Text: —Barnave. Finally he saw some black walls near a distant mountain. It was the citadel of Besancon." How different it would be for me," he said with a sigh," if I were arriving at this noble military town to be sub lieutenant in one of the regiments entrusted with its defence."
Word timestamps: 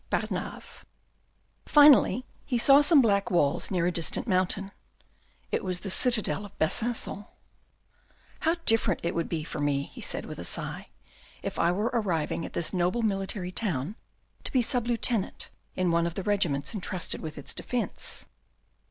—Barnave. 0.09 0.83
Finally 1.67 2.25
he 2.43 2.57
saw 2.57 2.81
some 2.81 3.03
black 3.03 3.29
walls 3.29 3.69
near 3.69 3.85
a 3.85 3.91
distant 3.91 4.27
mountain. 4.27 4.71
It 5.51 5.63
was 5.63 5.81
the 5.81 5.91
citadel 5.91 6.43
of 6.43 6.57
Besancon." 6.57 7.27
How 8.47 8.55
different 8.65 9.01
it 9.03 9.13
would 9.13 9.29
be 9.29 9.43
for 9.43 9.59
me," 9.59 9.91
he 9.93 10.01
said 10.01 10.25
with 10.25 10.39
a 10.39 10.43
sigh," 10.43 10.87
if 11.43 11.59
I 11.59 11.71
were 11.71 11.91
arriving 11.93 12.47
at 12.47 12.53
this 12.53 12.73
noble 12.73 13.03
military 13.03 13.51
town 13.51 13.95
to 14.43 14.51
be 14.51 14.63
sub 14.63 14.87
lieutenant 14.87 15.51
in 15.75 15.91
one 15.91 16.07
of 16.07 16.15
the 16.15 16.23
regiments 16.23 16.73
entrusted 16.73 17.21
with 17.21 17.37
its 17.37 17.53
defence." 17.53 18.25